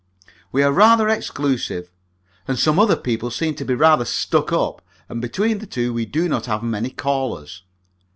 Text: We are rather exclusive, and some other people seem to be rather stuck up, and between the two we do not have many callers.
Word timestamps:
We 0.51 0.63
are 0.63 0.71
rather 0.71 1.07
exclusive, 1.09 1.91
and 2.47 2.57
some 2.57 2.79
other 2.79 2.95
people 2.95 3.29
seem 3.29 3.53
to 3.53 3.63
be 3.63 3.75
rather 3.75 4.03
stuck 4.03 4.51
up, 4.51 4.81
and 5.07 5.21
between 5.21 5.59
the 5.59 5.67
two 5.67 5.93
we 5.93 6.07
do 6.07 6.27
not 6.27 6.47
have 6.47 6.63
many 6.63 6.89
callers. 6.89 7.61